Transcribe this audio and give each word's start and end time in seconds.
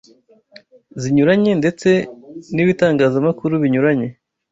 zinyuranye 1.01 1.51
ndetse 1.61 1.89
n’ibitangazamakuru 2.55 3.53
binyuranye 3.63 4.09